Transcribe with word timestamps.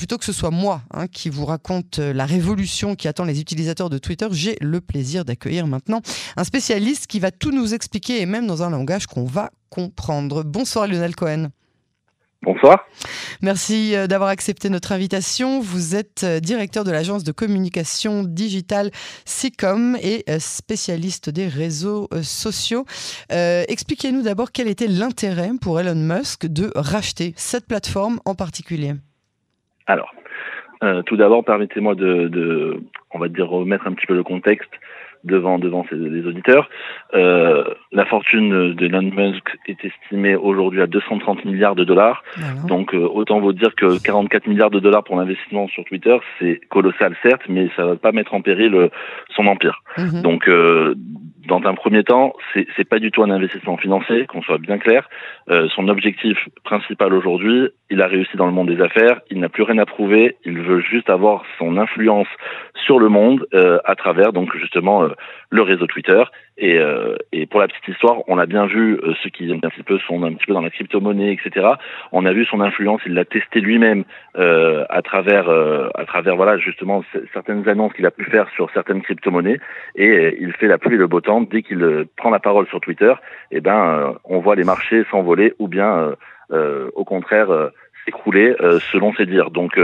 plutôt 0.00 0.16
que 0.16 0.24
ce 0.24 0.32
soit 0.32 0.50
moi 0.50 0.80
hein, 0.94 1.08
qui 1.08 1.28
vous 1.28 1.44
raconte 1.44 1.98
la 1.98 2.24
révolution 2.24 2.94
qui 2.94 3.06
attend 3.06 3.24
les 3.24 3.38
utilisateurs 3.38 3.90
de 3.90 3.98
Twitter, 3.98 4.28
j'ai 4.30 4.56
le 4.62 4.80
plaisir 4.80 5.26
d'accueillir 5.26 5.66
maintenant 5.66 6.00
un 6.38 6.44
spécialiste 6.44 7.06
qui 7.06 7.20
va 7.20 7.30
tout 7.30 7.50
nous 7.50 7.74
expliquer 7.74 8.22
et 8.22 8.24
même 8.24 8.46
dans 8.46 8.62
un 8.62 8.70
langage 8.70 9.06
qu'on 9.06 9.26
va 9.26 9.50
comprendre. 9.68 10.42
Bonsoir 10.42 10.86
Lionel 10.86 11.14
Cohen. 11.14 11.50
Bonsoir. 12.40 12.86
Merci 13.42 13.94
euh, 13.94 14.06
d'avoir 14.06 14.30
accepté 14.30 14.70
notre 14.70 14.92
invitation. 14.92 15.60
Vous 15.60 15.94
êtes 15.94 16.24
euh, 16.24 16.40
directeur 16.40 16.84
de 16.84 16.90
l'agence 16.90 17.22
de 17.22 17.32
communication 17.32 18.22
digitale 18.22 18.90
SICOM 19.26 19.98
et 20.00 20.24
euh, 20.30 20.38
spécialiste 20.38 21.28
des 21.28 21.46
réseaux 21.46 22.08
sociaux. 22.22 22.86
Expliquez-nous 23.28 24.22
d'abord 24.22 24.50
quel 24.50 24.66
était 24.66 24.86
l'intérêt 24.86 25.50
pour 25.60 25.78
Elon 25.78 25.94
Musk 25.94 26.46
de 26.46 26.72
racheter 26.74 27.34
cette 27.36 27.66
plateforme 27.66 28.18
en 28.24 28.34
particulier. 28.34 28.94
Alors, 29.90 30.14
tout 31.06 31.16
d'abord, 31.16 31.44
permettez-moi 31.44 31.94
de, 31.94 32.28
de, 32.28 32.80
on 33.12 33.18
va 33.18 33.28
dire, 33.28 33.48
remettre 33.48 33.86
un 33.86 33.92
petit 33.92 34.06
peu 34.06 34.14
le 34.14 34.22
contexte 34.22 34.70
devant 35.24 35.58
devant 35.58 35.84
les 35.90 36.26
auditeurs. 36.26 36.68
Euh, 37.14 37.64
la 37.92 38.06
fortune 38.06 38.74
d'Elon 38.74 39.02
Musk 39.02 39.56
est 39.66 39.84
estimée 39.84 40.34
aujourd'hui 40.34 40.80
à 40.80 40.86
230 40.86 41.44
milliards 41.44 41.74
de 41.74 41.84
dollars. 41.84 42.22
Donc 42.66 42.94
euh, 42.94 42.98
autant 42.98 43.40
vous 43.40 43.52
dire 43.52 43.74
que 43.74 44.02
44 44.02 44.46
milliards 44.46 44.70
de 44.70 44.80
dollars 44.80 45.04
pour 45.04 45.16
l'investissement 45.16 45.68
sur 45.68 45.84
Twitter, 45.84 46.16
c'est 46.38 46.60
colossal 46.68 47.14
certes, 47.22 47.42
mais 47.48 47.68
ça 47.76 47.84
va 47.84 47.96
pas 47.96 48.12
mettre 48.12 48.34
en 48.34 48.40
péril 48.40 48.74
euh, 48.74 48.88
son 49.34 49.46
empire. 49.46 49.82
Mhm. 49.98 50.22
Donc 50.22 50.48
euh, 50.48 50.94
dans 51.46 51.62
un 51.64 51.74
premier 51.74 52.04
temps, 52.04 52.32
c'est 52.54 52.88
pas 52.88 53.00
du 53.00 53.10
tout 53.10 53.22
un 53.22 53.30
investissement 53.30 53.76
financier, 53.76 54.26
qu'on 54.26 54.42
soit 54.42 54.58
bien 54.58 54.78
clair. 54.78 55.08
son 55.74 55.88
objectif 55.88 56.38
principal 56.62 57.12
aujourd'hui, 57.12 57.70
il 57.90 58.00
a 58.02 58.06
réussi 58.06 58.36
dans 58.36 58.46
le 58.46 58.52
monde 58.52 58.68
des 58.68 58.80
affaires, 58.82 59.20
il 59.30 59.40
n'a 59.40 59.48
plus 59.48 59.62
rien 59.62 59.78
à 59.78 59.86
prouver, 59.86 60.36
il 60.44 60.60
veut 60.60 60.80
juste 60.80 61.10
avoir 61.10 61.44
son 61.58 61.76
influence 61.76 62.28
sur 62.86 62.98
le 62.98 63.08
monde 63.08 63.46
à 63.84 63.94
travers 63.94 64.32
donc 64.32 64.54
justement 64.56 65.08
le 65.50 65.62
réseau 65.62 65.86
Twitter. 65.86 66.22
Et, 66.62 66.78
euh, 66.78 67.16
et, 67.32 67.46
pour 67.46 67.58
la 67.58 67.68
petite 67.68 67.88
histoire, 67.88 68.18
on 68.28 68.38
a 68.38 68.44
bien 68.44 68.66
vu 68.66 69.00
euh, 69.02 69.14
ceux 69.22 69.30
qui 69.30 69.50
un 69.50 69.58
petit 69.58 69.82
peu 69.82 69.98
sont 70.00 70.22
un 70.22 70.34
petit 70.34 70.44
peu 70.44 70.52
dans 70.52 70.60
la 70.60 70.68
crypto-monnaie, 70.68 71.32
etc. 71.32 71.66
On 72.12 72.26
a 72.26 72.32
vu 72.32 72.44
son 72.44 72.60
influence, 72.60 73.00
il 73.06 73.14
l'a 73.14 73.24
testé 73.24 73.60
lui-même 73.60 74.04
euh, 74.36 74.84
à 74.90 75.00
travers 75.00 75.48
à 75.48 76.04
travers 76.04 76.36
voilà 76.36 76.58
justement 76.58 77.02
certaines 77.32 77.66
annonces 77.66 77.94
qu'il 77.94 78.04
a 78.04 78.10
pu 78.10 78.24
faire 78.24 78.46
sur 78.54 78.70
certaines 78.72 79.00
crypto-monnaies. 79.00 79.58
Et 79.96 80.36
il 80.38 80.52
fait 80.52 80.68
la 80.68 80.76
pluie 80.76 80.96
et 80.96 80.98
le 80.98 81.06
beau 81.06 81.22
temps 81.22 81.40
dès 81.40 81.62
qu'il 81.62 82.06
prend 82.16 82.30
la 82.30 82.40
parole 82.40 82.66
sur 82.66 82.80
Twitter. 82.80 83.14
Et 83.50 83.56
eh 83.56 83.60
ben 83.60 84.14
on 84.24 84.40
voit 84.40 84.54
les 84.54 84.64
marchés 84.64 85.04
s'envoler 85.10 85.54
ou 85.58 85.66
bien 85.66 86.14
au 86.50 87.04
contraire 87.04 87.70
s'écrouler 88.04 88.54
selon 88.92 89.12
ses 89.14 89.26
dires. 89.26 89.50
Donc 89.50 89.78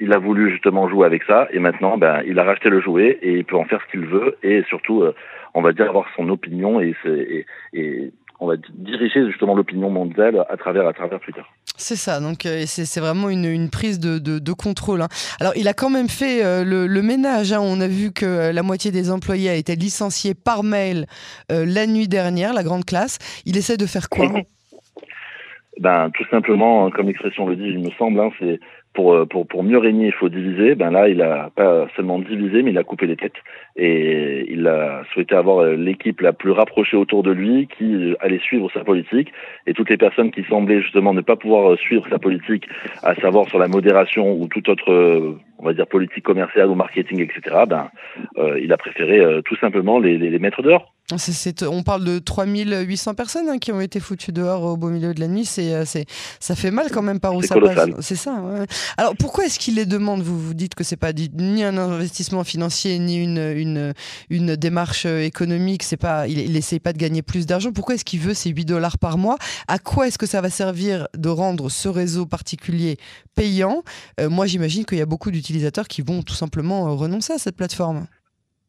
il 0.00 0.12
a 0.12 0.18
voulu 0.18 0.50
justement 0.50 0.88
jouer 0.88 1.06
avec 1.06 1.22
ça 1.24 1.48
et 1.52 1.58
maintenant 1.58 1.96
ben, 1.98 2.22
il 2.26 2.38
a 2.38 2.44
racheté 2.44 2.68
le 2.68 2.80
jouet 2.80 3.18
et 3.22 3.38
il 3.38 3.44
peut 3.44 3.56
en 3.56 3.64
faire 3.64 3.80
ce 3.86 3.90
qu'il 3.90 4.06
veut 4.06 4.36
et 4.42 4.62
surtout 4.68 5.02
euh, 5.02 5.14
on 5.54 5.62
va 5.62 5.72
dire 5.72 5.88
avoir 5.88 6.06
son 6.16 6.28
opinion 6.28 6.80
et, 6.80 6.94
et, 7.72 8.12
on 8.40 8.48
va 8.48 8.56
diriger 8.74 9.24
justement 9.26 9.54
l'opinion 9.54 9.90
mondiale 9.90 10.44
à 10.50 10.56
travers 10.56 10.86
à 10.88 10.92
travers 10.92 11.20
Twitter. 11.20 11.40
C'est 11.76 11.96
ça, 11.96 12.20
donc 12.20 12.44
euh, 12.44 12.64
c'est 12.66 13.00
vraiment 13.00 13.30
une, 13.30 13.44
une, 13.44 13.70
prise 13.70 14.00
de, 14.00 14.18
de, 14.18 14.52
contrôle. 14.52 15.02
Hein. 15.02 15.08
Alors 15.40 15.52
il 15.56 15.68
a 15.68 15.72
quand 15.72 15.88
même 15.88 16.08
fait 16.08 16.44
euh, 16.44 16.64
le, 16.64 17.02
ménage, 17.02 17.52
hein. 17.52 17.60
on 17.62 17.80
a 17.80 17.86
vu 17.86 18.12
que 18.12 18.52
la 18.52 18.62
moitié 18.62 18.90
des 18.90 19.10
employés 19.10 19.48
a 19.48 19.54
été 19.54 19.76
licenciés 19.76 20.34
par 20.34 20.64
mail 20.64 21.06
la 21.48 21.86
nuit 21.86 22.08
dernière, 22.08 22.52
la 22.52 22.64
grande 22.64 22.84
classe. 22.84 23.18
Il 23.46 23.56
essaie 23.56 23.76
de 23.76 23.86
faire 23.86 24.08
quoi? 24.08 24.28
ben, 25.80 26.10
tout 26.10 26.24
simplement, 26.30 26.90
comme 26.90 27.06
l'expression 27.06 27.46
le 27.46 27.56
dit, 27.56 27.66
il 27.66 27.80
me 27.80 27.90
semble, 27.90 28.20
hein, 28.20 28.30
c'est 28.38 28.60
pour, 28.94 29.12
euh, 29.12 29.26
pour, 29.26 29.46
pour 29.46 29.64
mieux 29.64 29.78
régner, 29.78 30.06
il 30.06 30.12
faut 30.12 30.28
diviser. 30.28 30.76
Ben 30.76 30.90
là, 30.90 31.08
il 31.08 31.20
a 31.20 31.50
pas 31.54 31.88
seulement 31.96 32.20
divisé, 32.20 32.62
mais 32.62 32.70
il 32.70 32.78
a 32.78 32.84
coupé 32.84 33.06
les 33.06 33.16
têtes. 33.16 33.34
Et 33.76 34.46
il 34.48 34.66
a 34.68 35.02
souhaité 35.12 35.34
avoir 35.34 35.64
euh, 35.64 35.74
l'équipe 35.74 36.20
la 36.20 36.32
plus 36.32 36.52
rapprochée 36.52 36.96
autour 36.96 37.24
de 37.24 37.32
lui, 37.32 37.66
qui 37.66 38.14
allait 38.20 38.38
suivre 38.38 38.70
sa 38.72 38.84
politique. 38.84 39.32
Et 39.66 39.74
toutes 39.74 39.90
les 39.90 39.96
personnes 39.96 40.30
qui 40.30 40.44
semblaient 40.44 40.80
justement 40.80 41.12
ne 41.12 41.22
pas 41.22 41.36
pouvoir 41.36 41.72
euh, 41.72 41.76
suivre 41.76 42.06
sa 42.08 42.20
politique, 42.20 42.68
à 43.02 43.16
savoir 43.16 43.48
sur 43.48 43.58
la 43.58 43.66
modération 43.66 44.32
ou 44.32 44.46
toute 44.46 44.68
autre, 44.68 45.36
on 45.58 45.64
va 45.64 45.74
dire, 45.74 45.88
politique 45.88 46.24
commerciale 46.24 46.68
ou 46.68 46.76
marketing, 46.76 47.20
etc., 47.20 47.64
ben, 47.68 47.90
euh, 48.38 48.60
il 48.60 48.72
a 48.72 48.76
préféré 48.76 49.42
tout 49.44 49.56
simplement 49.56 49.98
les, 49.98 50.18
les, 50.18 50.30
les 50.30 50.38
mettre 50.38 50.62
dehors 50.62 50.93
on 51.12 51.82
parle 51.82 52.04
de 52.04 52.18
3800 52.18 53.14
personnes 53.14 53.48
hein, 53.48 53.58
qui 53.58 53.72
ont 53.72 53.80
été 53.80 54.00
foutues 54.00 54.32
dehors 54.32 54.62
au 54.62 54.76
beau 54.76 54.88
milieu 54.88 55.12
de 55.12 55.20
la 55.20 55.28
nuit. 55.28 55.44
C'est, 55.44 55.74
euh, 55.74 55.84
ça 56.40 56.56
fait 56.56 56.70
mal 56.70 56.90
quand 56.90 57.02
même 57.02 57.20
par 57.20 57.34
où 57.34 57.42
ça 57.42 57.56
passe. 57.60 57.90
C'est 58.00 58.16
ça. 58.16 58.42
Alors 58.96 59.14
pourquoi 59.16 59.44
est-ce 59.44 59.58
qu'il 59.58 59.74
les 59.74 59.84
demande 59.84 60.22
Vous? 60.22 60.38
Vous 60.38 60.54
dites 60.54 60.74
que 60.74 60.82
c'est 60.82 60.96
pas 60.96 61.12
ni 61.12 61.62
un 61.62 61.76
investissement 61.76 62.42
financier 62.42 62.98
ni 62.98 63.16
une, 63.16 63.38
une, 63.38 63.92
une 64.30 64.56
démarche 64.56 65.04
euh, 65.06 65.20
économique. 65.20 65.82
C'est 65.82 65.98
pas, 65.98 66.26
il 66.26 66.52
n'essaye 66.52 66.80
pas 66.80 66.92
de 66.92 66.98
gagner 66.98 67.22
plus 67.22 67.44
d'argent. 67.46 67.70
Pourquoi 67.72 67.96
est-ce 67.96 68.04
qu'il 68.04 68.20
veut 68.20 68.34
ces 68.34 68.50
8 68.50 68.64
dollars 68.64 68.98
par 68.98 69.18
mois? 69.18 69.36
À 69.68 69.78
quoi 69.78 70.08
est-ce 70.08 70.18
que 70.18 70.26
ça 70.26 70.40
va 70.40 70.48
servir 70.48 71.08
de 71.14 71.28
rendre 71.28 71.68
ce 71.68 71.88
réseau 71.88 72.24
particulier 72.24 72.96
payant? 73.34 73.82
Euh, 74.20 74.30
Moi, 74.30 74.46
j'imagine 74.46 74.84
qu'il 74.86 74.98
y 74.98 75.02
a 75.02 75.06
beaucoup 75.06 75.30
d'utilisateurs 75.30 75.86
qui 75.86 76.00
vont 76.00 76.22
tout 76.22 76.34
simplement 76.34 76.96
renoncer 76.96 77.34
à 77.34 77.38
cette 77.38 77.56
plateforme. 77.56 78.06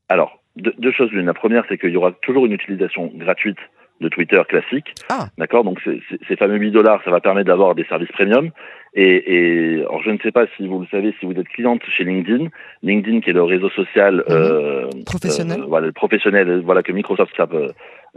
Alors, 0.09 0.44
deux, 0.56 0.92
choses 0.92 1.12
l'une. 1.12 1.26
La 1.26 1.34
première, 1.34 1.64
c'est 1.68 1.78
qu'il 1.78 1.90
y 1.90 1.98
aura 1.98 2.12
toujours 2.12 2.46
une 2.46 2.54
utilisation 2.54 3.12
gratuite 3.16 3.58
de 4.02 4.10
Twitter 4.10 4.42
classique. 4.48 4.94
Ah. 5.10 5.28
D'accord? 5.38 5.64
Donc 5.64 5.80
ces 6.28 6.36
fameux 6.36 6.58
8 6.58 6.72
dollars, 6.72 7.02
ça 7.04 7.12
va 7.12 7.22
permettre 7.22 7.48
d'avoir 7.48 7.76
des 7.76 7.86
services 7.86 8.12
premium. 8.12 8.52
Et, 8.95 9.35
et 9.35 9.79
alors 9.81 10.01
je 10.03 10.11
ne 10.11 10.17
sais 10.19 10.31
pas 10.31 10.45
si 10.56 10.67
vous 10.67 10.79
le 10.79 10.88
savez, 10.88 11.13
si 11.19 11.25
vous 11.25 11.33
êtes 11.33 11.47
cliente 11.50 11.81
chez 11.89 12.03
LinkedIn, 12.06 12.47
LinkedIn 12.81 13.19
qui 13.19 13.29
est 13.29 13.33
le 13.33 13.44
réseau 13.44 13.69
social 13.69 14.16
mhm. 14.16 14.23
euh, 14.29 14.89
professionnel, 15.06 15.61
euh, 15.61 15.66
voilà, 15.67 15.88
le 15.88 15.94
professionnel, 15.94 16.61
voilà 16.66 16.81
que 16.81 16.91
Microsoft 16.91 17.33
ça, 17.35 17.45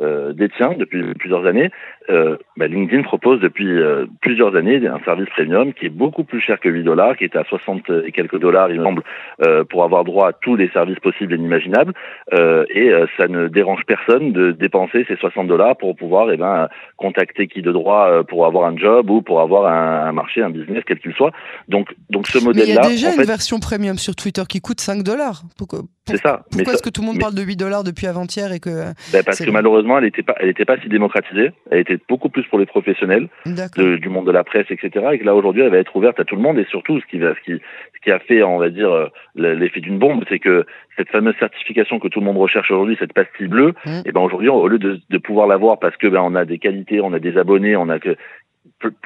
euh, 0.01 0.33
détient 0.33 0.75
depuis 0.79 1.03
plusieurs 1.15 1.45
années, 1.45 1.71
euh, 2.09 2.37
bah, 2.57 2.69
LinkedIn 2.69 3.03
propose 3.03 3.41
depuis 3.41 3.69
euh, 3.69 4.07
plusieurs 4.21 4.55
années 4.55 4.81
un 4.87 5.01
service 5.01 5.29
premium 5.31 5.73
qui 5.73 5.87
est 5.87 5.91
beaucoup 5.91 6.23
plus 6.23 6.41
cher 6.41 6.61
que 6.61 6.69
8 6.69 6.85
dollars, 6.85 7.17
qui 7.17 7.25
est 7.25 7.35
à 7.35 7.43
60 7.43 7.91
et 8.07 8.13
quelques 8.13 8.39
dollars, 8.39 8.71
il 8.71 8.79
me 8.79 8.85
semble, 8.85 9.03
euh, 9.45 9.65
pour 9.65 9.83
avoir 9.83 10.05
droit 10.05 10.29
à 10.29 10.33
tous 10.33 10.55
les 10.55 10.69
services 10.69 11.01
possibles 11.01 11.33
et 11.33 11.37
inimaginables. 11.37 11.95
et 12.33 12.93
ça 13.19 13.27
ne 13.27 13.49
dérange 13.49 13.83
personne 13.87 14.33
de 14.33 14.53
dépenser 14.53 15.05
ces 15.09 15.17
60 15.17 15.49
dollars 15.49 15.77
pour 15.77 15.97
pouvoir 15.97 16.31
eh 16.31 16.37
ben, 16.37 16.69
contacter 16.97 17.49
qui 17.49 17.63
de 17.63 17.73
droit 17.73 18.23
pour 18.29 18.47
avoir 18.47 18.67
un 18.67 18.77
job 18.77 19.11
ou 19.11 19.23
pour 19.23 19.41
avoir 19.41 19.67
un, 19.67 20.13
marché, 20.13 20.43
un 20.43 20.51
business, 20.51 20.68
quel 20.87 20.99
qu'il 20.99 21.13
soit. 21.13 21.33
Donc, 21.69 21.95
donc 22.11 22.27
ce 22.27 22.39
modèle-là. 22.39 22.73
Il 22.73 22.75
y 22.75 22.79
a 22.79 22.89
déjà 22.89 23.15
une 23.15 23.23
version 23.23 23.59
premium 23.59 23.99
sur 23.99 24.15
Twitter 24.15 24.43
qui 24.49 24.61
coûte 24.61 24.81
5 24.81 25.03
dollars. 25.03 25.43
Pourquoi, 25.57 25.81
c'est 26.07 26.17
ça. 26.19 26.45
Pourquoi 26.51 26.75
est-ce 26.75 26.83
que 26.83 26.91
tout 26.91 27.03
le 27.03 27.07
monde 27.07 27.19
parle 27.19 27.35
de 27.35 27.43
8 27.43 27.57
dollars 27.57 27.85
depuis 27.85 28.07
avant-hier 28.07 28.53
et 28.53 28.61
que. 28.61 28.93
Ben 29.13 29.23
parce 29.25 29.39
que 29.39 29.51
malheureusement, 29.51 29.99
elle 29.99 30.05
n'était 30.05 30.23
pas, 30.23 30.35
elle 30.41 30.49
était 30.49 30.65
pas 30.65 30.79
si 30.81 30.89
démocratisée. 30.89 31.53
Elle 31.71 31.81
était 31.81 31.99
beaucoup 32.09 32.29
plus 32.29 32.45
pour 32.45 32.59
les 32.59 32.67
professionnels 32.67 33.29
du 33.47 34.09
monde 34.09 34.27
de 34.27 34.33
la 34.33 34.45
presse, 34.45 34.67
etc. 34.71 35.07
Et 35.13 35.19
que 35.19 35.25
là 35.25 35.35
aujourd'hui, 35.35 35.63
elle 35.63 35.71
va 35.71 35.79
être 35.79 35.95
ouverte 35.97 36.21
à 36.21 36.25
tout 36.25 36.37
le 36.37 36.43
monde. 36.43 36.59
Et 36.59 36.67
surtout, 36.71 37.01
ce 37.01 37.07
qui, 37.07 37.19
va, 37.19 37.35
ce 37.35 37.41
qui, 37.41 37.61
ce 37.95 38.01
qui 38.03 38.11
a 38.11 38.19
fait, 38.19 38.43
on 38.43 38.59
va 38.59 38.71
dire, 38.71 38.91
euh, 38.91 39.09
l'effet 39.35 39.81
d'une 39.81 39.99
bombe, 39.99 40.25
c'est 40.29 40.39
que 40.39 40.65
cette 40.97 41.11
fameuse 41.11 41.35
certification 41.39 41.99
que 41.99 42.09
tout 42.09 42.21
le 42.21 42.27
monde 42.27 42.39
recherche 42.39 42.71
aujourd'hui, 42.71 42.97
cette 42.99 43.13
pastille 43.13 43.49
bleue, 43.49 43.75
mmh. 43.85 43.91
et 43.91 44.03
eh 44.07 44.13
ben 44.13 44.21
aujourd'hui, 44.21 44.49
au 44.49 44.67
lieu 44.67 44.79
de, 44.79 45.01
de 45.09 45.19
pouvoir 45.19 45.47
l'avoir 45.47 45.79
parce 45.79 45.97
que 45.97 46.09
ben 46.09 46.21
on 46.21 46.35
a 46.35 46.45
des 46.45 46.59
qualités, 46.59 47.01
on 47.01 47.13
a 47.13 47.19
des 47.19 47.37
abonnés, 47.39 47.77
on 47.77 47.89
a 47.89 47.99
que 47.99 48.17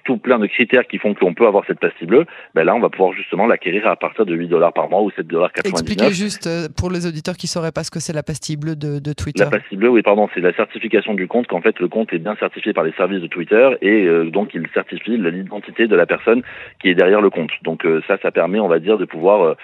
tout 0.05 0.19
plein 0.19 0.39
de 0.39 0.47
critères 0.47 0.87
qui 0.87 0.99
font 0.99 1.15
qu'on 1.15 1.35
peut 1.35 1.47
avoir 1.47 1.65
cette 1.67 1.81
pastille 1.81 2.07
bleue, 2.07 2.27
ben 2.55 2.65
là, 2.65 2.75
on 2.75 2.81
va 2.81 2.91
pouvoir 2.91 3.13
justement 3.13 3.47
l'acquérir 3.47 3.87
à 3.87 3.97
partir 3.97 4.27
de 4.27 4.35
8 4.35 4.49
dollars 4.49 4.73
par 4.73 4.89
mois 4.91 5.03
ou 5.03 5.11
7 5.11 5.27
dollars 5.27 5.51
Expliquez 5.65 6.13
juste 6.13 6.47
euh, 6.47 6.69
pour 6.77 6.91
les 6.91 7.07
auditeurs 7.07 7.37
qui 7.37 7.47
ne 7.47 7.51
sauraient 7.51 7.73
pas 7.73 7.85
ce 7.85 7.91
que 7.91 8.01
c'est 8.01 8.13
la 8.13 8.23
pastille 8.23 8.57
bleue 8.57 8.77
de, 8.77 8.99
de, 8.99 9.13
Twitter. 9.13 9.45
La 9.45 9.51
pastille 9.51 9.79
bleue, 9.79 9.89
oui, 9.89 10.03
pardon, 10.03 10.29
c'est 10.35 10.41
la 10.41 10.53
certification 10.53 11.15
du 11.15 11.27
compte, 11.27 11.47
qu'en 11.47 11.63
fait, 11.63 11.81
le 11.81 11.89
compte 11.89 12.13
est 12.13 12.19
bien 12.19 12.37
certifié 12.37 12.73
par 12.73 12.85
les 12.85 12.93
services 12.93 13.23
de 13.23 13.27
Twitter 13.27 13.71
et 13.81 14.05
euh, 14.05 14.31
donc 14.31 14.51
il 14.55 14.67
certifie 14.75 15.17
l'identité 15.17 15.87
de 15.87 15.97
la 15.97 16.07
personne 16.07 16.43
qui 16.81 16.89
est 16.89 16.95
derrière 16.95 17.21
le 17.21 17.31
compte. 17.31 17.51
Donc 17.63 17.87
euh, 17.87 18.03
ça, 18.07 18.19
ça 18.21 18.31
permet, 18.31 18.61
on 18.61 18.69
va 18.69 18.79
dire, 18.79 18.99
de 18.99 19.05
pouvoir 19.05 19.57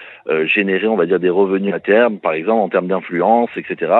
générer, 0.45 0.87
on 0.87 0.95
va 0.95 1.05
dire, 1.05 1.19
des 1.19 1.29
revenus 1.29 1.73
à 1.73 1.79
terme, 1.79 2.19
par 2.19 2.33
exemple, 2.33 2.61
en 2.61 2.69
termes 2.69 2.87
d'influence, 2.87 3.49
etc. 3.55 3.91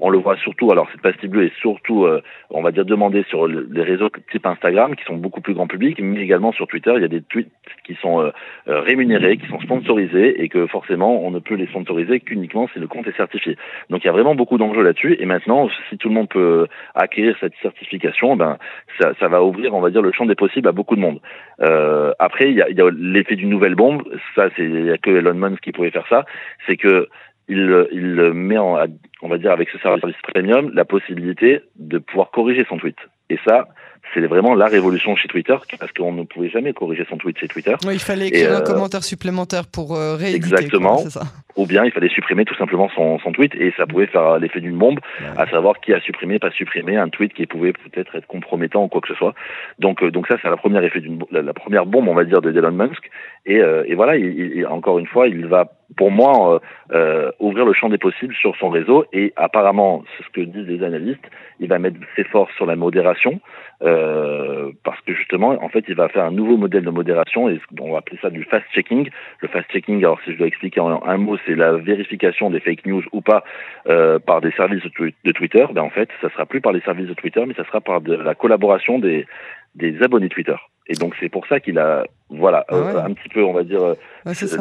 On 0.00 0.10
le 0.10 0.18
voit 0.18 0.36
surtout, 0.36 0.70
alors 0.70 0.88
cette 0.92 1.00
pastille 1.00 1.28
bleue 1.28 1.44
est 1.44 1.60
surtout, 1.60 2.06
on 2.50 2.62
va 2.62 2.70
dire, 2.72 2.84
demandée 2.84 3.24
sur 3.28 3.46
les 3.46 3.82
réseaux 3.82 4.08
type 4.30 4.46
Instagram, 4.46 4.96
qui 4.96 5.04
sont 5.04 5.16
beaucoup 5.16 5.40
plus 5.40 5.54
public, 5.66 6.00
mais 6.00 6.20
également 6.20 6.52
sur 6.52 6.66
Twitter, 6.66 6.92
il 6.96 7.02
y 7.02 7.04
a 7.04 7.08
des 7.08 7.22
tweets 7.22 7.50
qui 7.84 7.94
sont 7.96 8.20
euh, 8.20 8.30
euh, 8.68 8.80
rémunérés, 8.80 9.36
qui 9.36 9.46
sont 9.48 9.60
sponsorisés, 9.60 10.42
et 10.42 10.48
que 10.48 10.66
forcément, 10.66 11.24
on 11.24 11.30
ne 11.30 11.38
peut 11.38 11.54
les 11.54 11.66
sponsoriser 11.66 12.20
qu'uniquement 12.20 12.68
si 12.72 12.78
le 12.78 12.86
compte 12.86 13.06
est 13.06 13.16
certifié. 13.16 13.56
Donc 13.90 14.04
il 14.04 14.06
y 14.06 14.10
a 14.10 14.12
vraiment 14.12 14.34
beaucoup 14.34 14.58
d'enjeux 14.58 14.82
là-dessus, 14.82 15.16
et 15.18 15.26
maintenant, 15.26 15.68
si 15.88 15.98
tout 15.98 16.08
le 16.08 16.14
monde 16.14 16.28
peut 16.28 16.66
acquérir 16.94 17.36
cette 17.40 17.54
certification, 17.62 18.36
ben 18.36 18.58
ça, 19.00 19.28
va 19.28 19.42
ouvrir, 19.42 19.74
on 19.74 19.80
va 19.80 19.90
dire, 19.90 20.02
le 20.02 20.12
champ 20.12 20.26
des 20.26 20.34
possibles 20.34 20.68
à 20.68 20.72
beaucoup 20.72 20.96
de 20.96 21.00
monde. 21.00 21.20
Euh, 21.60 22.12
après, 22.18 22.50
il 22.50 22.56
y 22.56 22.62
a, 22.62 22.90
l'effet 22.96 23.36
d'une 23.36 23.50
nouvelle 23.50 23.74
bombe, 23.74 24.02
ça, 24.34 24.48
c'est 24.56 24.64
il 24.64 24.86
y 24.86 24.90
a 24.90 24.98
que 24.98 25.10
Elon 25.10 25.34
Musk 25.34 25.62
qui 25.62 25.72
pouvait 25.72 25.90
faire 25.90 26.06
ça, 26.08 26.24
c'est 26.66 26.76
que 26.76 27.08
il, 27.48 27.88
il 27.92 28.32
met 28.34 28.58
en, 28.58 28.76
on 29.22 29.28
va 29.28 29.38
dire 29.38 29.52
avec 29.52 29.70
ce 29.70 29.78
service 29.78 30.16
premium 30.22 30.70
la 30.74 30.84
possibilité 30.84 31.60
de 31.76 31.98
pouvoir 31.98 32.30
corriger 32.30 32.66
son 32.68 32.76
tweet. 32.76 32.98
Et 33.30 33.38
ça, 33.46 33.68
c'est 34.14 34.20
vraiment 34.20 34.54
la 34.54 34.66
révolution 34.66 35.16
chez 35.16 35.28
Twitter 35.28 35.56
parce 35.78 35.92
qu'on 35.92 36.12
ne 36.12 36.22
pouvait 36.24 36.50
jamais 36.50 36.72
corriger 36.72 37.06
son 37.08 37.16
tweet 37.16 37.38
chez 37.38 37.48
Twitter. 37.48 37.74
il 37.90 37.98
fallait 37.98 38.28
écrire 38.28 38.56
un 38.56 38.60
commentaire 38.60 39.04
supplémentaire 39.04 39.66
pour 39.66 39.96
rééditer. 39.96 40.36
Exactement. 40.36 41.02
Ou 41.56 41.66
bien 41.66 41.84
il 41.84 41.90
fallait 41.90 42.08
supprimer 42.08 42.44
tout 42.44 42.54
simplement 42.54 42.88
son, 42.94 43.18
son 43.18 43.32
tweet 43.32 43.54
et 43.56 43.72
ça 43.76 43.86
pouvait 43.86 44.06
faire 44.06 44.38
l'effet 44.38 44.60
d'une 44.60 44.78
bombe, 44.78 45.00
à 45.36 45.48
savoir 45.50 45.80
qui 45.80 45.92
a 45.92 46.00
supprimé, 46.00 46.38
pas 46.38 46.50
supprimé 46.52 46.96
un 46.96 47.08
tweet 47.08 47.34
qui 47.34 47.46
pouvait 47.46 47.72
peut-être 47.72 48.14
être 48.14 48.26
compromettant 48.26 48.84
ou 48.84 48.88
quoi 48.88 49.00
que 49.00 49.08
ce 49.08 49.14
soit. 49.14 49.34
Donc, 49.78 50.04
donc 50.04 50.28
ça, 50.28 50.36
c'est 50.40 50.48
la 50.48 50.56
première 50.56 50.84
effet 50.84 51.00
d'une 51.00 51.18
la, 51.30 51.52
première 51.52 51.86
bombe, 51.86 52.08
on 52.08 52.14
va 52.14 52.24
dire, 52.24 52.40
de 52.40 52.56
Elon 52.56 52.70
Musk. 52.70 53.10
Et, 53.46 53.56
et 53.56 53.94
voilà, 53.94 54.16
il, 54.16 54.66
encore 54.66 54.98
une 54.98 55.06
fois, 55.06 55.26
il 55.26 55.46
va 55.46 55.72
pour 55.96 56.10
moi, 56.10 56.54
euh, 56.54 56.58
euh, 56.92 57.30
ouvrir 57.40 57.64
le 57.64 57.72
champ 57.72 57.88
des 57.88 57.98
possibles 57.98 58.34
sur 58.34 58.54
son 58.56 58.68
réseau. 58.68 59.06
Et 59.12 59.32
apparemment, 59.36 60.04
c'est 60.16 60.24
ce 60.24 60.30
que 60.30 60.40
disent 60.40 60.66
les 60.66 60.84
analystes, 60.84 61.24
il 61.60 61.68
va 61.68 61.78
mettre 61.78 61.96
ses 62.16 62.24
forces 62.24 62.54
sur 62.54 62.66
la 62.66 62.76
modération, 62.76 63.40
euh, 63.82 63.97
parce 64.84 65.00
que 65.02 65.14
justement, 65.14 65.50
en 65.62 65.68
fait, 65.68 65.84
il 65.88 65.94
va 65.94 66.08
faire 66.08 66.24
un 66.24 66.30
nouveau 66.30 66.56
modèle 66.56 66.84
de 66.84 66.90
modération, 66.90 67.48
et 67.48 67.60
on 67.80 67.92
va 67.92 67.98
appeler 67.98 68.18
ça 68.20 68.30
du 68.30 68.44
fast-checking. 68.44 69.08
Le 69.40 69.48
fast-checking, 69.48 69.98
alors 69.98 70.20
si 70.24 70.32
je 70.32 70.38
dois 70.38 70.46
expliquer 70.46 70.80
en 70.80 71.02
un 71.04 71.16
mot, 71.16 71.36
c'est 71.46 71.54
la 71.54 71.72
vérification 71.72 72.50
des 72.50 72.60
fake 72.60 72.86
news 72.86 73.02
ou 73.12 73.20
pas 73.20 73.44
euh, 73.88 74.18
par 74.18 74.40
des 74.40 74.52
services 74.52 74.82
de, 74.82 75.32
Twitter. 75.32 75.66
Ben, 75.72 75.82
en 75.82 75.90
fait, 75.90 76.08
ça 76.20 76.30
sera 76.30 76.46
plus 76.46 76.60
par 76.60 76.72
les 76.72 76.80
services 76.80 77.08
de 77.08 77.14
Twitter, 77.14 77.42
mais 77.46 77.54
ça 77.54 77.64
sera 77.64 77.80
par 77.80 78.00
de 78.00 78.14
la 78.14 78.34
collaboration 78.34 78.98
des, 78.98 79.26
des 79.74 80.02
abonnés 80.02 80.28
Twitter. 80.28 80.56
Et 80.88 80.94
donc 80.94 81.14
c'est 81.20 81.28
pour 81.28 81.46
ça 81.46 81.60
qu'il 81.60 81.78
a, 81.78 82.04
voilà, 82.30 82.64
ah 82.68 82.74
euh, 82.74 83.04
un 83.04 83.12
petit 83.12 83.28
peu, 83.28 83.44
on 83.44 83.52
va 83.52 83.62
dire, 83.62 83.82
euh, 83.82 83.94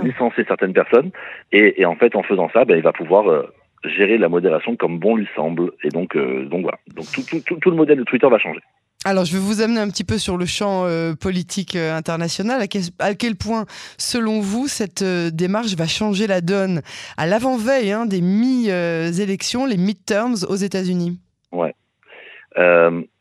licencié 0.04 0.44
certaines 0.45 0.74
personnes. 0.74 1.12
Et, 1.51 1.86
en 1.86 1.95
fait, 1.95 2.16
en 2.16 2.24
faisant 2.24 2.50
ça, 2.54 2.66
ben, 2.66 2.75
il 2.75 2.84
va 2.84 2.92
pouvoir 2.92 3.30
euh, 3.30 3.44
gérer 3.86 4.18
la 4.18 4.28
modération 4.28 4.75
comme 4.75 5.00
bon 5.00 5.16
lui 5.16 5.28
semble. 5.36 5.72
Et 5.84 5.89
donc, 5.89 6.18
donc 6.18 6.62
voilà. 6.62 6.80
Donc 6.95 7.06
tout, 7.13 7.22
tout, 7.45 7.56
tout, 7.56 7.69
le 7.69 7.78
modèle 7.78 7.98
de 7.98 8.04
Twitter 8.04 8.28
va 8.28 8.39
changer. 8.39 8.60
Alors, 9.09 9.24
je 9.24 9.31
vais 9.31 9.39
vous 9.39 9.62
amener 9.62 9.80
un 9.80 9.88
petit 9.88 10.04
peu 10.04 10.18
sur 10.18 10.36
le 10.36 10.45
champ 10.45 10.86
politique 11.21 11.77
international. 11.77 12.62
À 12.62 13.13
quel, 13.15 13.36
point, 13.36 13.63
selon 13.98 14.42
vous, 14.42 14.68
cette 14.68 15.01
démarche 15.01 15.75
va 15.77 15.88
changer 15.88 16.27
la 16.27 16.42
donne 16.42 16.81
à 17.15 17.25
l'avant-veille 17.25 17.94
hein, 17.94 18.06
des 18.06 18.19
mi-élections, 18.19 19.65
les 19.65 19.77
midterms 19.77 20.36
aux 20.50 20.56
États-Unis? 20.56 21.21
Ouais. 21.54 21.74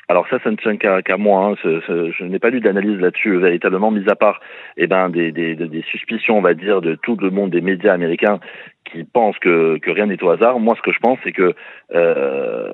Alors 0.09 0.29
ça, 0.29 0.39
ça 0.43 0.51
ne 0.51 0.57
tient 0.57 0.77
qu'à 0.77 1.17
moi. 1.17 1.47
Hein. 1.47 1.55
je 1.65 2.25
n'ai 2.25 2.39
pas 2.39 2.51
lu 2.51 2.61
d'analyse 2.61 3.01
là-dessus 3.01 3.31
euh, 3.31 3.39
véritablement, 3.39 3.91
mis 3.91 4.09
à 4.09 4.15
part 4.15 4.41
eh 4.77 4.87
ben, 4.87 5.09
des, 5.09 5.85
suspicions, 5.91 6.39
on 6.39 6.43
va 6.43 6.55
dire, 6.55 6.81
de 6.81 6.95
tout 6.95 7.17
le 7.17 7.31
monde 7.31 7.51
des 7.51 7.61
médias 7.61 7.93
américains 7.93 8.39
qui 8.85 9.03
pensent 9.03 9.39
que, 9.39 9.79
rien 9.85 10.07
n'est 10.07 10.23
au 10.23 10.31
hasard. 10.31 10.61
Moi, 10.61 10.75
ce 10.77 10.83
que 10.83 10.93
je 10.93 11.01
pense, 11.01 11.19
c'est 11.25 11.33
que 11.33 11.55
euh, 11.93 12.73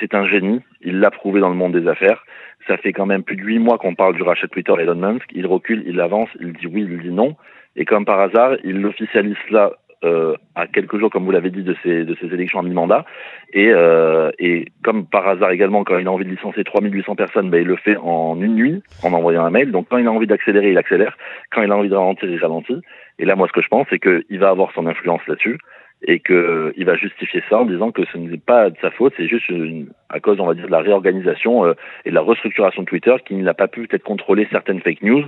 c'est 0.00 0.14
un 0.14 0.26
génie. 0.26 0.60
Il 0.80 1.00
l'a 1.00 1.10
prouvé 1.10 1.40
dans 1.40 1.48
le 1.48 1.54
monde 1.54 1.72
des 1.72 1.88
affaires. 1.88 2.24
Ça 2.66 2.76
fait 2.76 2.92
quand 2.92 3.06
même 3.06 3.22
plus 3.22 3.36
de 3.36 3.42
huit 3.42 3.58
mois 3.58 3.78
qu'on 3.78 3.94
parle 3.94 4.14
du 4.14 4.22
rachat 4.22 4.48
Twitter 4.48 4.72
Elon 4.78 4.94
Musk. 4.94 5.28
Il 5.32 5.46
recule, 5.46 5.84
il 5.86 6.00
avance, 6.00 6.28
il 6.40 6.52
dit 6.52 6.66
oui, 6.66 6.86
il 6.88 7.00
dit 7.00 7.10
non. 7.10 7.36
Et 7.76 7.84
comme 7.84 8.04
par 8.04 8.20
hasard, 8.20 8.56
il 8.64 8.80
l'officialise 8.80 9.36
là 9.50 9.72
euh, 10.04 10.36
à 10.54 10.68
quelques 10.68 10.96
jours, 10.98 11.10
comme 11.10 11.24
vous 11.24 11.32
l'avez 11.32 11.50
dit, 11.50 11.62
de 11.62 11.74
ces, 11.82 12.04
de 12.04 12.34
élections 12.34 12.60
à 12.60 12.62
mi-mandat. 12.62 13.04
Et, 13.52 13.70
euh, 13.72 14.30
et 14.38 14.66
comme 14.84 15.06
par 15.06 15.26
hasard 15.26 15.50
également, 15.50 15.82
quand 15.82 15.98
il 15.98 16.06
a 16.06 16.12
envie 16.12 16.24
de 16.24 16.30
licencier 16.30 16.62
3800 16.62 17.16
personnes, 17.16 17.50
ben, 17.50 17.62
il 17.62 17.66
le 17.66 17.76
fait 17.76 17.96
en 17.96 18.40
une 18.40 18.54
nuit, 18.54 18.82
en 19.02 19.12
envoyant 19.12 19.44
un 19.44 19.50
mail. 19.50 19.72
Donc 19.72 19.88
quand 19.90 19.98
il 19.98 20.06
a 20.06 20.12
envie 20.12 20.26
d'accélérer, 20.26 20.70
il 20.70 20.78
accélère. 20.78 21.16
Quand 21.50 21.62
il 21.62 21.72
a 21.72 21.76
envie 21.76 21.88
de 21.88 21.94
ralentir, 21.94 22.28
il 22.28 22.38
ralentit. 22.38 22.80
Et 23.18 23.24
là, 23.24 23.34
moi, 23.34 23.48
ce 23.48 23.52
que 23.52 23.62
je 23.62 23.68
pense, 23.68 23.86
c'est 23.90 23.98
qu'il 23.98 24.38
va 24.38 24.50
avoir 24.50 24.72
son 24.72 24.86
influence 24.86 25.26
là-dessus 25.26 25.58
et 26.02 26.20
qu'il 26.20 26.84
va 26.84 26.96
justifier 26.96 27.42
ça 27.48 27.58
en 27.58 27.64
disant 27.64 27.90
que 27.90 28.02
ce 28.12 28.18
n'est 28.18 28.36
pas 28.38 28.70
de 28.70 28.76
sa 28.80 28.90
faute, 28.90 29.14
c'est 29.16 29.26
juste 29.26 29.48
une, 29.48 29.88
à 30.08 30.20
cause, 30.20 30.38
on 30.40 30.46
va 30.46 30.54
dire, 30.54 30.66
de 30.66 30.70
la 30.70 30.80
réorganisation 30.80 31.64
euh, 31.64 31.74
et 32.04 32.10
de 32.10 32.14
la 32.14 32.20
restructuration 32.20 32.82
de 32.82 32.86
Twitter 32.86 33.14
qui 33.26 33.34
n'a 33.34 33.54
pas 33.54 33.68
pu 33.68 33.86
peut-être 33.86 34.04
contrôler 34.04 34.46
certaines 34.50 34.80
fake 34.80 35.02
news 35.02 35.24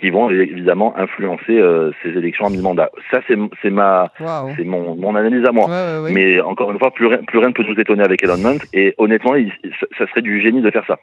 qui 0.00 0.10
vont 0.10 0.30
évidemment 0.30 0.96
influencer 0.96 1.58
euh, 1.58 1.90
ces 2.02 2.10
élections 2.10 2.46
à 2.46 2.50
mi-mandat. 2.50 2.90
Ça, 3.10 3.20
c'est 3.26 3.70
ma, 3.70 4.12
c'est 4.56 4.64
mon, 4.64 4.94
mon 4.94 5.16
analyse 5.16 5.44
à 5.44 5.50
moi. 5.50 5.68
Mais 6.10 6.40
encore 6.40 6.70
une 6.70 6.78
fois, 6.78 6.92
plus 6.92 7.06
rien, 7.06 7.18
plus 7.18 7.38
rien 7.38 7.48
ne 7.48 7.52
peut 7.52 7.64
nous 7.64 7.78
étonner 7.80 8.04
avec 8.04 8.22
Elon 8.22 8.36
Musk. 8.36 8.68
Et 8.72 8.94
honnêtement, 8.98 9.34
ça 9.98 10.06
serait 10.06 10.22
du 10.22 10.40
génie 10.40 10.62
de 10.62 10.70
faire 10.70 10.86
ça. 10.86 10.98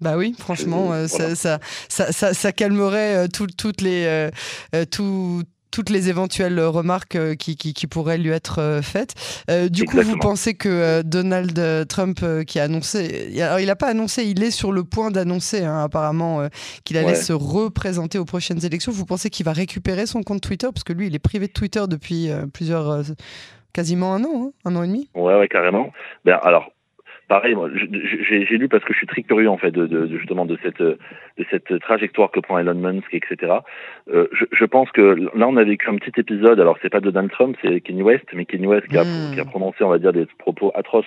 Bah 0.00 0.16
oui, 0.18 0.34
franchement, 0.36 0.92
euh, 0.92 1.06
ça, 1.06 1.36
ça, 1.36 1.60
ça, 1.88 2.34
ça, 2.34 2.52
calmerait 2.52 3.24
euh, 3.24 3.26
toutes 3.28 3.80
les, 3.80 4.28
tout, 4.90 5.42
toutes 5.74 5.90
les 5.90 6.08
éventuelles 6.08 6.60
remarques 6.60 7.16
euh, 7.16 7.34
qui, 7.34 7.56
qui, 7.56 7.86
pourraient 7.88 8.16
lui 8.16 8.30
être 8.30 8.60
euh, 8.60 8.80
faites. 8.80 9.14
Euh, 9.50 9.68
du 9.68 9.84
coup, 9.84 10.00
vous 10.02 10.16
pensez 10.18 10.54
que 10.54 11.02
Donald 11.02 11.88
Trump, 11.88 12.20
qui 12.46 12.60
a 12.60 12.64
annoncé, 12.64 13.36
alors 13.42 13.58
il 13.58 13.66
n'a 13.66 13.74
pas 13.74 13.88
annoncé, 13.88 14.22
il 14.22 14.44
est 14.44 14.52
sur 14.52 14.70
le 14.70 14.84
point 14.84 15.10
d'annoncer 15.10 15.64
hein, 15.64 15.82
apparemment 15.82 16.48
qu'il 16.84 16.96
allait 16.96 17.16
se 17.16 17.32
représenter 17.32 18.18
aux 18.18 18.24
prochaines 18.24 18.64
élections. 18.64 18.92
Vous 18.92 19.04
pensez 19.04 19.30
qu'il 19.30 19.44
va 19.44 19.52
récupérer 19.52 20.06
son 20.06 20.22
compte 20.22 20.42
Twitter? 20.42 20.68
Parce 20.72 20.84
que 20.84 20.92
lui, 20.92 21.08
il 21.08 21.14
est 21.16 21.18
privé 21.18 21.48
de 21.48 21.52
Twitter 21.52 21.82
depuis 21.88 22.28
plusieurs 22.52 23.02
quasiment 23.72 24.14
un 24.14 24.22
an, 24.22 24.46
hein, 24.46 24.50
un 24.64 24.76
an 24.76 24.84
et 24.84 24.86
demi. 24.86 25.08
Ouais, 25.16 25.34
ouais, 25.34 25.48
carrément. 25.48 25.92
Ben 26.24 26.38
alors, 26.42 26.70
pareil, 27.26 27.56
moi, 27.56 27.68
j'ai 27.74 28.58
lu 28.58 28.68
parce 28.68 28.84
que 28.84 28.92
je 28.92 28.98
suis 28.98 29.08
très 29.08 29.22
curieux 29.22 29.50
en 29.50 29.58
fait 29.58 29.72
de, 29.72 29.86
de, 29.86 30.06
justement 30.18 30.46
de 30.46 30.56
cette 30.62 30.82
de 31.38 31.44
cette 31.50 31.78
trajectoire 31.80 32.30
que 32.30 32.40
prend 32.40 32.58
Elon 32.58 32.74
Musk, 32.74 33.12
etc. 33.12 33.52
Euh, 34.12 34.28
je, 34.32 34.44
je, 34.52 34.64
pense 34.64 34.90
que 34.92 35.02
là, 35.34 35.48
on 35.48 35.56
a 35.56 35.64
vécu 35.64 35.88
un 35.88 35.96
petit 35.96 36.18
épisode. 36.20 36.60
Alors, 36.60 36.78
c'est 36.82 36.90
pas 36.90 37.00
de 37.00 37.10
Donald 37.10 37.30
Trump, 37.30 37.56
c'est 37.62 37.80
Kanye 37.80 38.02
West, 38.02 38.24
mais 38.32 38.44
Kanye 38.44 38.66
West 38.66 38.88
qui 38.88 38.98
a, 38.98 39.04
hmm. 39.04 39.34
qui 39.34 39.40
a 39.40 39.44
prononcé, 39.44 39.82
on 39.82 39.88
va 39.88 39.98
dire, 39.98 40.12
des 40.12 40.26
propos 40.38 40.70
atroces 40.74 41.04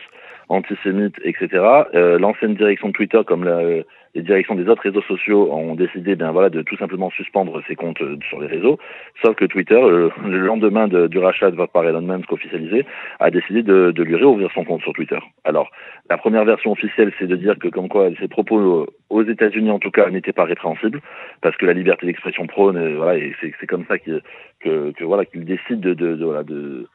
antisémites, 0.50 1.15
etc. 1.24 1.50
Euh, 1.94 2.19
L'ancienne 2.19 2.56
direction 2.56 2.89
de 2.89 2.94
Twitter, 2.94 3.21
comme 3.25 3.44
la, 3.44 3.83
les 4.18 4.24
directions 4.24 4.56
des 4.56 4.68
autres 4.68 4.81
réseaux 4.81 5.03
sociaux 5.03 5.53
ont 5.53 5.75
décidé 5.75 6.15
bien 6.15 6.31
voilà 6.31 6.50
de 6.50 6.63
tout 6.63 6.75
simplement 6.77 7.12
suspendre 7.12 7.62
ses 7.68 7.75
comptes 7.75 8.01
euh, 8.01 8.18
sur 8.27 8.41
les 8.41 8.47
réseaux, 8.47 8.79
sauf 9.24 9.35
que 9.35 9.45
Twitter, 9.45 9.75
euh, 9.75 10.09
le 10.25 10.39
lendemain 10.39 10.88
du 10.88 11.19
rachat 11.19 11.51
de 11.51 11.65
par 11.68 11.88
Elon 11.88 12.01
Musk 12.01 12.31
officialisé, 12.31 12.85
a 13.19 13.29
décidé 13.29 13.62
de, 13.62 13.94
lui 13.95 14.15
réouvrir 14.15 14.50
son 14.53 14.63
compte 14.63 14.81
sur 14.81 14.94
Twitter. 14.94 15.19
Alors, 15.44 15.69
la 16.09 16.18
première 16.18 16.45
version 16.45 16.71
officielle, 16.71 17.12
c'est 17.19 17.27
de 17.27 17.35
dire 17.35 17.59
que 17.59 17.68
comme 17.68 17.89
quoi 17.89 18.09
ses 18.19 18.27
propos 18.27 18.59
euh, 18.59 18.85
aux 19.09 19.24
États-Unis 19.24 19.71
en 19.71 19.80
tout 19.80 19.92
cas 19.92 20.09
n'étaient 20.09 20.33
pas 20.33 20.45
répréhensibles, 20.45 21.01
parce 21.42 21.56
que 21.57 21.65
la 21.65 21.74
liberté 21.74 22.06
d'expression 22.06 22.48
prône, 22.48 22.95
voilà, 22.95 23.18
et 23.18 23.33
c'est 23.42 23.68
comme 23.68 23.86
ça 23.88 23.98
qu'il 23.98 24.21
que, 24.59 24.92
que, 24.92 25.04
voilà 25.04 25.25
qu'il 25.25 25.45
décide 25.45 25.80
de, 25.80 25.94
de, 25.94 26.24
voilà, 26.24 26.44
de 26.44 26.88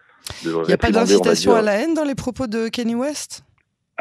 il 0.44 0.50
n'y 0.50 0.72
a 0.72 0.78
pas 0.78 0.90
d'incitation 0.90 1.54
à 1.54 1.62
la 1.62 1.74
haine 1.74 1.94
dans 1.94 2.04
les 2.04 2.14
propos 2.14 2.46
de 2.46 2.68
Kanye 2.68 2.94
West? 2.94 3.44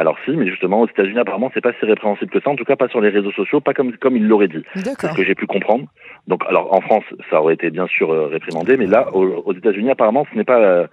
Alors 0.01 0.17
si, 0.25 0.31
mais 0.31 0.47
justement 0.47 0.81
aux 0.81 0.87
États-Unis 0.87 1.19
apparemment 1.19 1.51
c'est 1.53 1.61
pas 1.61 1.73
si 1.79 1.85
répréhensible 1.85 2.31
que 2.31 2.39
ça, 2.39 2.49
en 2.49 2.55
tout 2.55 2.65
cas 2.65 2.75
pas 2.75 2.87
sur 2.87 3.01
les 3.01 3.09
réseaux 3.09 3.31
sociaux, 3.31 3.61
pas 3.61 3.73
comme 3.73 3.95
comme 3.97 4.17
il 4.17 4.27
l'aurait 4.27 4.47
dit. 4.47 4.63
Ce 4.75 5.15
que 5.15 5.23
j'ai 5.23 5.35
pu 5.35 5.45
comprendre. 5.45 5.85
Donc 6.27 6.43
alors 6.47 6.73
en 6.73 6.81
France 6.81 7.03
ça 7.29 7.41
aurait 7.41 7.53
été 7.53 7.69
bien 7.69 7.87
sûr 7.87 8.11
euh, 8.11 8.27
réprimandé, 8.27 8.77
mais 8.77 8.87
là 8.87 9.15
aux, 9.15 9.53
États-Unis 9.53 9.91
apparemment 9.91 10.25
ce 10.31 10.37
n'est 10.37 10.43
pas 10.43 10.59
euh, 10.59 10.87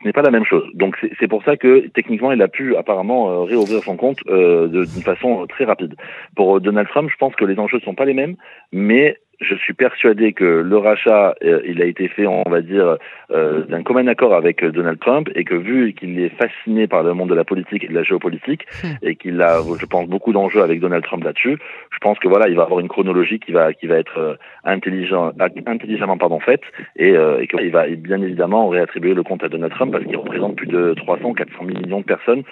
ce 0.00 0.06
n'est 0.06 0.12
pas 0.12 0.22
la 0.22 0.30
même 0.30 0.44
chose. 0.44 0.64
Donc 0.74 0.96
c'est 1.20 1.28
pour 1.28 1.44
ça 1.44 1.56
que 1.56 1.86
techniquement 1.88 2.32
il 2.32 2.40
a 2.42 2.48
pu 2.48 2.74
apparemment 2.76 3.30
euh, 3.30 3.44
réouvrir 3.44 3.82
son 3.82 3.96
compte 3.96 4.18
d'une 4.26 5.04
façon 5.04 5.46
très 5.46 5.64
rapide. 5.64 5.94
Pour 6.34 6.60
Donald 6.60 6.88
Trump, 6.88 7.10
je 7.12 7.16
pense 7.16 7.34
que 7.34 7.44
les 7.44 7.58
enjeux 7.58 7.80
sont 7.80 7.94
pas 7.94 8.06
les 8.06 8.14
mêmes, 8.14 8.36
mais 8.72 9.18
je 9.40 9.54
suis 9.56 9.74
persuadé 9.74 10.32
que 10.32 10.44
le 10.44 10.76
rachat, 10.76 11.34
euh, 11.42 11.60
il 11.66 11.82
a 11.82 11.86
été 11.86 12.08
fait, 12.08 12.26
on 12.26 12.48
va 12.48 12.60
dire, 12.60 12.98
euh, 13.30 13.64
d'un 13.64 13.82
commun 13.82 14.06
accord 14.06 14.34
avec 14.34 14.62
euh, 14.62 14.70
Donald 14.70 14.98
Trump 15.00 15.28
et 15.34 15.44
que 15.44 15.54
vu 15.54 15.92
qu'il 15.94 16.18
est 16.20 16.30
fasciné 16.30 16.86
par 16.86 17.02
le 17.02 17.14
monde 17.14 17.30
de 17.30 17.34
la 17.34 17.44
politique 17.44 17.84
et 17.84 17.88
de 17.88 17.94
la 17.94 18.02
géopolitique 18.02 18.66
hmm. 18.82 18.94
et 19.02 19.16
qu'il 19.16 19.40
a, 19.42 19.60
je 19.78 19.86
pense, 19.86 20.08
beaucoup 20.08 20.32
d'enjeux 20.32 20.62
avec 20.62 20.80
Donald 20.80 21.04
Trump 21.04 21.24
là-dessus, 21.24 21.58
je 21.90 21.98
pense 22.00 22.18
que 22.18 22.28
voilà, 22.28 22.48
il 22.48 22.56
va 22.56 22.62
avoir 22.62 22.80
une 22.80 22.88
chronologie 22.88 23.38
qui 23.38 23.52
va, 23.52 23.72
qui 23.72 23.86
va 23.86 23.96
être 23.96 24.38
intelligent, 24.64 25.32
intelligemment 25.66 26.18
pardon 26.18 26.40
faite 26.40 26.62
et, 26.96 27.14
et 27.14 27.46
qu'il 27.46 27.70
va 27.70 27.86
bien 27.88 28.20
évidemment 28.20 28.68
réattribuer 28.68 29.14
le 29.14 29.22
compte 29.22 29.42
à 29.44 29.48
Donald 29.48 29.72
Trump 29.72 29.92
parce 29.92 30.04
qu'il 30.04 30.16
représente 30.16 30.56
plus 30.56 30.66
de 30.66 30.94
300, 30.94 31.34
400 31.34 31.64
millions 31.64 32.00
de 32.00 32.04
personnes 32.04 32.42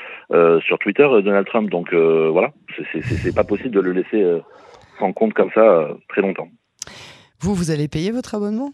sur 0.61 0.79
Twitter, 0.79 1.07
Donald 1.23 1.47
Trump. 1.47 1.71
Donc 1.71 1.93
voilà, 1.93 2.51
c'est 2.93 3.35
pas 3.35 3.45
possible 3.45 3.75
de 3.75 3.81
le 3.81 3.93
laisser 3.93 4.25
sans 4.99 5.13
compte 5.13 5.35
comme 5.35 5.51
ça 5.55 5.89
très 6.09 6.23
longtemps. 6.23 6.49
Vous, 7.43 7.57
vous 7.57 7.73
allez 7.73 7.89
payer 7.89 8.13
votre 8.13 8.37
abonnement? 8.37 8.73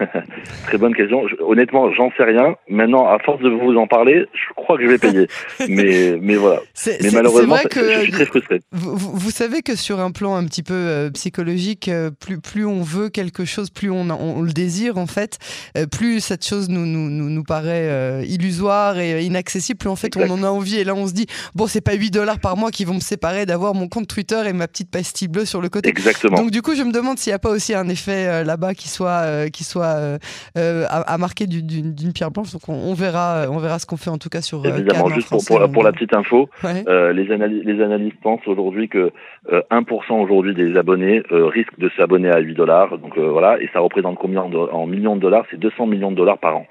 Très 0.66 0.78
bonne 0.78 0.94
question. 0.94 1.24
honnêtement, 1.40 1.92
j'en 1.92 2.10
sais 2.16 2.24
rien. 2.24 2.56
Maintenant, 2.68 3.06
à 3.06 3.18
force 3.18 3.40
de 3.42 3.48
vous 3.48 3.76
en 3.76 3.86
parler, 3.86 4.26
je 4.32 4.54
crois 4.54 4.76
que 4.76 4.84
je 4.84 4.88
vais 4.88 4.98
payer. 4.98 5.26
mais, 5.68 6.18
mais 6.20 6.36
voilà. 6.36 6.60
Mais 7.02 7.10
malheureusement, 7.12 7.56
je, 7.56 8.00
suis 8.02 8.12
très 8.12 8.26
frustré. 8.26 8.60
Vous, 8.72 9.30
savez 9.30 9.62
que 9.62 9.76
sur 9.76 10.00
un 10.00 10.10
plan 10.10 10.34
un 10.36 10.44
petit 10.44 10.62
peu 10.62 10.74
euh, 10.74 11.10
psychologique, 11.10 11.88
euh, 11.88 12.10
plus, 12.10 12.40
plus 12.40 12.64
on 12.64 12.82
veut 12.82 13.08
quelque 13.08 13.44
chose, 13.44 13.70
plus 13.70 13.90
on, 13.90 14.10
on, 14.10 14.42
le 14.42 14.52
désire 14.52 14.98
en 14.98 15.06
fait, 15.06 15.38
euh, 15.76 15.86
plus 15.86 16.20
cette 16.20 16.46
chose 16.46 16.68
nous, 16.68 16.86
nous, 16.86 17.08
nous, 17.08 17.42
paraît 17.42 18.24
illusoire 18.26 18.98
et 18.98 19.24
inaccessible, 19.24 19.78
plus 19.78 19.88
en 19.88 19.96
fait 19.96 20.16
on 20.16 20.28
en 20.30 20.42
a 20.42 20.48
envie. 20.48 20.78
Et 20.78 20.84
là, 20.84 20.94
on 20.94 21.06
se 21.06 21.12
dit, 21.12 21.26
bon, 21.54 21.66
c'est 21.66 21.80
pas 21.80 21.94
8 21.94 22.10
dollars 22.10 22.38
par 22.38 22.56
mois 22.56 22.70
qui 22.70 22.84
vont 22.84 22.94
me 22.94 23.00
séparer 23.00 23.46
d'avoir 23.46 23.74
mon 23.74 23.88
compte 23.88 24.06
Twitter 24.06 24.42
et 24.46 24.52
ma 24.52 24.68
petite 24.68 24.90
pastille 24.90 25.28
bleue 25.28 25.44
sur 25.44 25.60
le 25.60 25.68
côté. 25.68 25.88
Exactement. 25.88 26.36
Donc 26.36 26.50
du 26.50 26.62
coup, 26.62 26.74
je 26.74 26.82
me 26.82 26.92
demande 26.92 27.18
s'il 27.18 27.30
n'y 27.30 27.34
a 27.34 27.38
pas 27.38 27.50
aussi 27.50 27.74
un 27.74 27.88
effet 27.88 28.44
là-bas 28.44 28.74
qui 28.74 28.88
soit, 28.88 29.50
qui 29.50 29.64
soit 29.64 29.89
à, 29.90 31.00
à, 31.00 31.18
marquer 31.18 31.46
d'une 31.46 32.12
pierre 32.12 32.30
blanche. 32.30 32.52
Donc 32.52 32.68
on, 32.68 32.94
verra, 32.94 33.46
on 33.50 33.58
verra 33.58 33.78
ce 33.78 33.86
qu'on 33.86 33.96
fait 33.96 34.10
en 34.10 34.18
tout 34.18 34.28
cas 34.28 34.40
sur. 34.40 34.64
Évidemment, 34.66 35.08
juste 35.08 35.28
pour, 35.28 35.72
pour, 35.72 35.82
la 35.82 35.92
petite 35.92 36.14
info, 36.14 36.48
les, 36.64 37.12
les 37.12 37.82
analystes 37.82 38.20
pensent 38.22 38.46
aujourd'hui 38.46 38.88
que 38.88 39.12
1% 39.50 40.12
aujourd'hui 40.12 40.54
des 40.54 40.76
abonnés 40.76 41.22
risquent 41.30 41.78
de 41.78 41.90
s'abonner 41.96 42.30
à 42.30 42.38
8 42.38 42.54
dollars. 42.54 42.98
Donc 42.98 43.18
voilà, 43.18 43.60
et 43.60 43.68
ça 43.72 43.80
représente 43.80 44.16
combien 44.18 44.42
en 44.42 44.86
millions 44.86 45.16
de 45.16 45.20
dollars? 45.20 45.44
C'est 45.50 45.58
200 45.60 45.86
millions 45.86 46.10
de 46.10 46.16
dollars 46.16 46.38
par 46.38 46.56
an. 46.56 46.66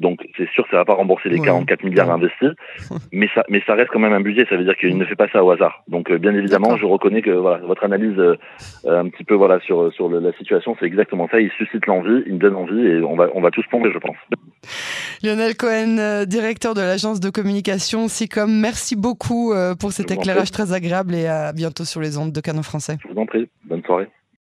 Donc 0.00 0.26
c'est 0.36 0.48
sûr 0.50 0.64
que 0.64 0.70
ça 0.70 0.78
va 0.78 0.84
pas 0.86 0.94
rembourser 0.94 1.28
les 1.28 1.38
44 1.38 1.84
milliards 1.84 2.10
investis, 2.10 2.50
mais 3.12 3.28
ça, 3.34 3.44
mais 3.48 3.62
ça 3.66 3.74
reste 3.74 3.90
quand 3.92 3.98
même 3.98 4.14
un 4.14 4.20
budget. 4.20 4.46
Ça 4.48 4.56
veut 4.56 4.64
dire 4.64 4.76
qu'il 4.76 4.96
ne 4.96 5.04
fait 5.04 5.14
pas 5.14 5.28
ça 5.28 5.44
au 5.44 5.50
hasard. 5.50 5.84
Donc 5.88 6.10
euh, 6.10 6.18
bien 6.18 6.34
évidemment, 6.34 6.76
je 6.78 6.86
reconnais 6.86 7.20
que 7.20 7.30
voilà, 7.30 7.58
votre 7.66 7.84
analyse 7.84 8.18
euh, 8.18 8.36
un 8.86 9.08
petit 9.10 9.24
peu 9.24 9.34
voilà 9.34 9.60
sur 9.60 9.92
sur 9.92 10.08
la 10.08 10.32
situation, 10.32 10.74
c'est 10.80 10.86
exactement 10.86 11.28
ça. 11.30 11.40
Il 11.40 11.50
suscite 11.50 11.86
l'envie, 11.86 12.22
il 12.26 12.38
donne 12.38 12.56
envie, 12.56 12.80
et 12.80 13.02
on 13.02 13.14
va 13.14 13.28
on 13.34 13.42
va 13.42 13.50
tous 13.50 13.66
plonger, 13.66 13.92
je 13.92 13.98
pense. 13.98 14.16
Lionel 15.22 15.54
Cohen, 15.54 15.98
euh, 15.98 16.24
directeur 16.24 16.72
de 16.72 16.80
l'agence 16.80 17.20
de 17.20 17.28
communication 17.28 18.08
SICOM, 18.08 18.50
merci 18.50 18.96
beaucoup 18.96 19.52
pour 19.78 19.92
cet 19.92 20.10
éclairage 20.10 20.50
très 20.50 20.72
agréable 20.72 21.14
et 21.14 21.26
à 21.26 21.52
bientôt 21.52 21.84
sur 21.84 22.00
les 22.00 22.16
ondes 22.16 22.32
de 22.32 22.40
Canon 22.40 22.62
Français. 22.62 22.96
Je 23.02 23.12
vous 23.12 23.20
en 23.20 23.26
prie. 23.26 23.48
Bonne 23.64 23.82
soirée. 23.82 24.08